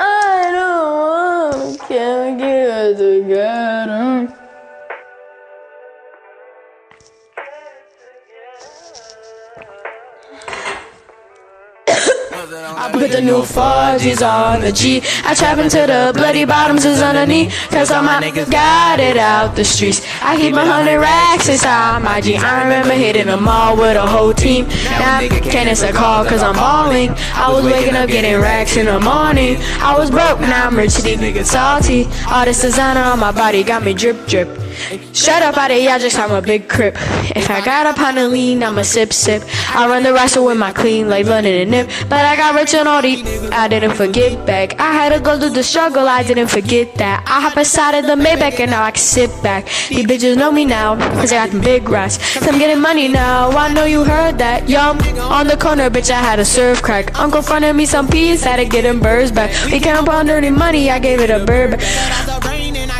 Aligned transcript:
I 0.00 0.50
don't 0.52 1.78
can't 1.88 2.38
get 2.38 2.96
together. 2.96 3.83
I 12.52 12.90
put 12.92 13.10
the 13.10 13.22
new 13.22 13.40
4Gs 13.40 14.20
on 14.20 14.60
the 14.60 14.70
G. 14.70 15.00
I 15.24 15.34
trap 15.34 15.56
into 15.56 15.78
the 15.78 16.12
bloody 16.14 16.44
bottoms 16.44 16.84
is 16.84 17.00
underneath. 17.00 17.50
Cause 17.70 17.90
all 17.90 18.02
my 18.02 18.20
niggas 18.20 18.50
got 18.50 19.00
it 19.00 19.16
out 19.16 19.56
the 19.56 19.64
streets. 19.64 20.02
I 20.20 20.36
keep 20.36 20.52
a 20.52 20.64
hundred 20.64 20.98
racks 20.98 21.48
inside 21.48 22.02
my 22.02 22.20
G. 22.20 22.36
I 22.36 22.64
remember 22.64 22.92
hitting 22.92 23.28
the 23.28 23.38
mall 23.38 23.78
with 23.78 23.96
a 23.96 24.06
whole 24.06 24.34
team. 24.34 24.68
Now 24.68 25.20
I 25.20 25.28
can't 25.28 25.70
answer 25.70 25.90
call 25.90 26.26
cause 26.26 26.42
I'm 26.42 26.54
balling. 26.54 27.10
I 27.32 27.50
was 27.50 27.64
waking 27.64 27.96
up 27.96 28.10
getting 28.10 28.38
racks 28.38 28.76
in 28.76 28.86
the 28.86 29.00
morning. 29.00 29.56
I 29.80 29.96
was 29.98 30.10
broke, 30.10 30.40
now 30.40 30.66
I'm 30.66 30.76
rich, 30.76 30.96
these 30.96 31.16
niggas 31.16 31.46
salty. 31.46 32.06
All 32.28 32.44
this 32.44 32.60
designer 32.60 33.00
on 33.00 33.20
my 33.20 33.32
body 33.32 33.62
got 33.62 33.82
me 33.82 33.94
drip 33.94 34.26
drip. 34.26 34.63
Shut 35.12 35.42
up 35.42 35.56
out 35.56 35.70
of 35.70 35.78
just 35.78 36.18
I'm 36.18 36.32
a 36.32 36.42
big 36.42 36.68
crip. 36.68 36.94
If 37.36 37.50
I 37.50 37.64
got 37.64 37.86
up 37.86 37.98
on 37.98 38.16
the 38.16 38.28
lean, 38.28 38.62
I'm 38.62 38.78
a 38.78 38.84
sip 38.84 39.12
sip. 39.12 39.42
I 39.70 39.86
run 39.88 40.02
the 40.02 40.12
wrestle 40.12 40.46
with 40.46 40.58
my 40.58 40.72
clean 40.72 41.08
like 41.08 41.26
London 41.26 41.54
and 41.54 41.70
nip. 41.70 41.90
But 42.08 42.24
I 42.24 42.36
got 42.36 42.54
rich 42.54 42.74
and 42.74 42.88
all 42.88 43.02
the 43.02 43.14
I 43.52 43.68
didn't 43.68 43.94
forget 43.94 44.46
back. 44.46 44.78
I 44.80 44.92
had 44.92 45.10
to 45.10 45.20
go 45.20 45.38
through 45.38 45.50
the 45.50 45.62
struggle, 45.62 46.08
I 46.08 46.22
didn't 46.22 46.48
forget 46.48 46.94
that. 46.96 47.24
I 47.26 47.40
hop 47.40 47.56
inside 47.56 47.94
of 47.94 48.06
the 48.06 48.16
Maybach 48.22 48.60
and 48.60 48.70
now 48.70 48.82
I 48.82 48.90
can 48.90 49.00
sit 49.00 49.30
back. 49.42 49.66
These 49.88 50.06
bitches 50.06 50.36
know 50.36 50.50
me 50.50 50.64
now, 50.64 50.96
cause 51.14 51.32
I 51.32 51.36
got 51.36 51.50
them 51.50 51.60
big 51.60 51.88
racks. 51.88 52.20
So 52.32 52.50
I'm 52.50 52.58
getting 52.58 52.80
money 52.80 53.08
now, 53.08 53.50
I 53.50 53.72
know 53.72 53.84
you 53.84 54.04
heard 54.04 54.38
that. 54.38 54.68
Yum, 54.68 54.98
on 55.20 55.46
the 55.46 55.56
corner, 55.56 55.90
bitch, 55.90 56.10
I 56.10 56.20
had 56.20 56.38
a 56.38 56.44
serve 56.44 56.82
crack. 56.82 57.18
Uncle 57.18 57.42
fronted 57.42 57.76
me 57.76 57.86
some 57.86 58.08
peas, 58.08 58.44
had 58.44 58.56
to 58.56 58.64
get 58.64 58.82
them 58.82 59.00
birds 59.00 59.30
back. 59.30 59.50
We 59.70 59.80
can't 59.80 60.06
dirty 60.26 60.50
money, 60.50 60.90
I 60.90 60.98
gave 60.98 61.20
it 61.20 61.30
a 61.30 61.44
bird 61.44 61.72
back. 61.72 62.53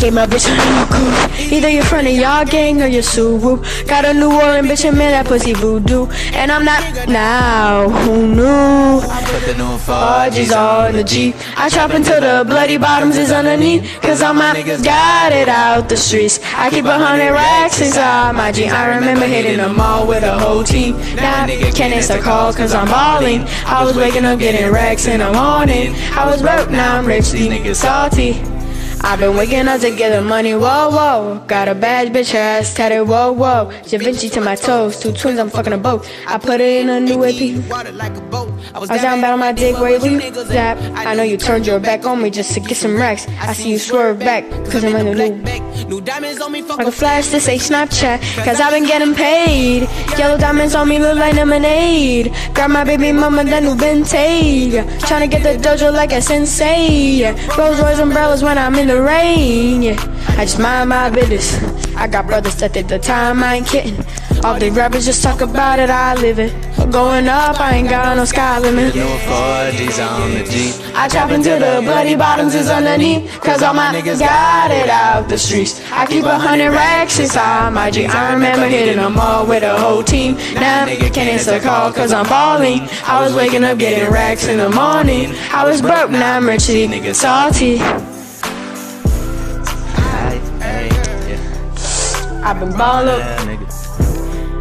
Gave 0.00 0.14
my 0.14 0.26
bitch 0.26 0.46
a 0.46 0.54
new 0.54 0.86
coupe. 0.94 1.52
Either 1.52 1.68
you're 1.68 1.82
front 1.82 2.06
of 2.06 2.14
y'all 2.14 2.44
gang 2.44 2.80
or 2.80 2.86
you're 2.86 3.02
Subaru. 3.02 3.58
Got 3.88 4.04
a 4.04 4.14
new 4.14 4.30
Orleans 4.30 4.68
bitch 4.68 4.88
and 4.88 4.96
man 4.96 5.10
that 5.10 5.26
pussy 5.26 5.54
voodoo. 5.54 6.06
And 6.34 6.52
I'm 6.52 6.64
not 6.64 7.08
now. 7.08 7.88
Who 7.88 8.28
knew? 8.28 9.00
Put 9.00 9.42
the 9.44 9.54
new 9.58 9.76
4G's 9.78 10.52
on 10.52 10.92
the 10.92 11.02
G. 11.02 11.34
I 11.56 11.68
chop 11.68 11.90
until 11.90 12.20
the 12.20 12.44
bloody 12.48 12.76
bottoms 12.76 13.16
is 13.16 13.32
underneath. 13.32 14.00
Cause 14.00 14.22
all 14.22 14.34
my 14.34 14.54
niggas 14.54 14.84
got 14.84 15.32
it 15.32 15.48
out 15.48 15.88
the 15.88 15.96
streets. 15.96 16.38
I 16.54 16.70
keep 16.70 16.84
a 16.84 16.96
hundred 16.96 17.32
racks 17.32 17.80
inside 17.80 18.36
my 18.36 18.52
G. 18.52 18.68
I 18.68 18.94
remember 18.94 19.26
hitting 19.26 19.56
the 19.56 19.68
mall 19.68 20.06
with 20.06 20.22
a 20.22 20.38
whole 20.38 20.62
team. 20.62 20.96
Now 21.16 21.46
can't 21.46 21.92
answer 21.92 22.20
calls 22.20 22.54
cause 22.54 22.72
I'm 22.72 22.86
balling. 22.86 23.42
I 23.66 23.84
was 23.84 23.96
waking 23.96 24.24
up 24.24 24.38
getting 24.38 24.70
racks 24.70 25.06
in 25.08 25.18
the 25.18 25.32
morning. 25.32 25.94
I 26.12 26.24
was 26.24 26.40
broke, 26.40 26.70
now 26.70 26.98
I'm 26.98 27.04
rich. 27.04 27.32
These 27.32 27.48
niggas 27.48 27.76
salty. 27.76 28.57
I've 29.00 29.20
been 29.20 29.36
waking 29.36 29.68
up 29.68 29.80
to 29.80 29.90
get 29.94 30.10
the 30.10 30.20
money, 30.20 30.54
whoa, 30.54 30.90
whoa. 30.90 31.44
Got 31.46 31.68
a 31.68 31.74
bad 31.74 32.12
bitch, 32.12 32.32
her 32.32 32.38
ass 32.38 32.74
tatted, 32.74 33.06
whoa, 33.08 33.32
whoa. 33.32 33.70
Da 33.88 33.98
Vinci 33.98 34.28
to 34.30 34.40
my 34.40 34.56
toes, 34.56 34.98
two 35.00 35.12
twins, 35.12 35.38
I'm 35.38 35.50
fucking 35.50 35.72
a 35.72 35.78
boat. 35.78 36.10
I 36.26 36.36
put 36.38 36.60
it 36.60 36.82
in 36.82 36.88
a 36.90 37.00
new 37.00 37.24
AP. 37.24 38.57
I 38.74 38.78
was 38.78 38.88
down 38.88 39.20
bad 39.20 39.32
on 39.32 39.38
my 39.38 39.52
dick, 39.52 39.76
where 39.76 39.98
you 39.98 40.20
zap. 40.46 40.78
I 40.94 41.14
know 41.14 41.22
you 41.22 41.36
turned 41.36 41.66
your 41.66 41.80
back 41.80 42.04
on 42.04 42.22
me 42.22 42.30
just 42.30 42.52
to 42.54 42.60
get 42.60 42.76
some 42.76 42.96
racks. 42.96 43.26
I 43.40 43.52
see 43.52 43.70
you 43.70 43.78
swerve 43.78 44.18
back, 44.18 44.48
cause 44.70 44.84
I'm 44.84 44.94
in 44.96 45.06
the 45.06 45.14
new. 45.14 45.58
Like 45.98 46.86
a 46.86 46.92
flash, 46.92 47.28
this 47.28 47.48
ain't 47.48 47.62
Snapchat, 47.62 48.44
cause 48.44 48.60
I've 48.60 48.72
been 48.72 48.86
getting 48.86 49.14
paid. 49.14 49.88
Yellow 50.18 50.38
diamonds 50.38 50.74
on 50.74 50.88
me 50.88 50.98
look 50.98 51.16
like 51.16 51.34
lemonade. 51.34 52.32
Grab 52.54 52.70
my 52.70 52.84
baby 52.84 53.12
mama, 53.12 53.44
that 53.44 53.62
new 53.62 53.74
Bentayga. 53.74 54.84
Tryna 55.00 55.30
get 55.30 55.42
the 55.42 55.68
dojo 55.68 55.92
like 55.92 56.12
a 56.12 56.20
sensei. 56.20 57.24
Rolls 57.56 57.80
Royce 57.80 57.98
umbrellas 57.98 58.42
when 58.42 58.58
I'm 58.58 58.74
in 58.74 58.88
the 58.88 59.00
rain. 59.00 59.82
Yeah. 59.82 59.96
I 60.36 60.44
just 60.44 60.58
mind 60.58 60.90
my 60.90 61.10
business. 61.10 61.54
I 61.96 62.06
got 62.06 62.26
brothers 62.26 62.56
that 62.56 62.74
take 62.74 62.88
the 62.88 62.98
time, 62.98 63.42
I 63.42 63.56
ain't 63.56 63.66
kidding. 63.66 64.04
All 64.44 64.58
the 64.58 64.70
rappers 64.70 65.04
just 65.04 65.22
talk 65.22 65.40
about 65.40 65.80
it, 65.80 65.90
I 65.90 66.14
live 66.14 66.38
it. 66.38 66.52
Going 66.92 67.28
up, 67.28 67.60
I 67.60 67.74
ain't 67.74 67.90
got 67.90 68.16
no 68.16 68.24
sky 68.24 68.58
limit. 68.60 68.94
New 68.94 69.02
4G's 69.02 69.98
on 69.98 70.30
the 70.30 70.44
G. 70.44 70.72
I 70.94 71.08
chop 71.08 71.30
into 71.30 71.50
the 71.50 71.80
bloody 71.82 72.14
bottoms 72.14 72.54
is 72.54 72.70
underneath. 72.70 73.40
Cause 73.40 73.62
all 73.62 73.74
my 73.74 73.92
niggas 73.92 74.20
got 74.20 74.70
it 74.70 74.88
out 74.88 75.28
the 75.28 75.36
streets. 75.36 75.82
I 75.90 76.06
keep 76.06 76.24
a 76.24 76.38
hundred 76.38 76.70
racks 76.70 77.18
inside 77.18 77.74
my 77.74 77.90
G. 77.90 78.06
I 78.06 78.32
remember 78.32 78.66
hitting 78.66 78.96
them 78.96 79.18
all 79.18 79.44
with 79.44 79.64
a 79.64 79.76
whole 79.76 80.02
team. 80.02 80.36
Now 80.54 80.86
nigga 80.86 81.12
can't 81.12 81.28
answer 81.28 81.58
call 81.60 81.92
cause 81.92 82.12
I'm 82.12 82.26
balling. 82.26 82.88
I 83.04 83.20
was 83.22 83.34
waking 83.34 83.64
up 83.64 83.78
getting 83.78 84.10
racks 84.10 84.46
in 84.46 84.58
the 84.58 84.70
morning. 84.70 85.34
I 85.52 85.64
was 85.64 85.82
broke, 85.82 86.10
now 86.10 86.36
I'm 86.36 86.46
rich, 86.46 86.68
these 86.68 86.88
niggas 86.88 87.16
salty. 87.16 87.80
I've 92.40 92.60
been 92.60 92.72
ball 92.78 93.08
up. 93.08 93.87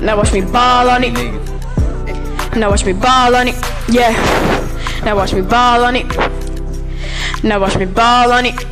Now 0.00 0.16
watch 0.16 0.32
me 0.32 0.40
ball 0.40 0.88
on 0.88 1.02
it. 1.04 1.12
Now 2.56 2.70
watch 2.70 2.84
me 2.84 2.92
ball 2.92 3.34
on 3.34 3.48
it. 3.48 3.56
Yeah. 3.88 4.12
Now 5.04 5.16
watch 5.16 5.32
me 5.34 5.42
ball 5.42 5.84
on 5.84 5.96
it. 5.96 6.06
Now 7.42 7.60
watch 7.60 7.76
me 7.76 7.84
ball 7.84 8.32
on 8.32 8.46
it. 8.46 8.64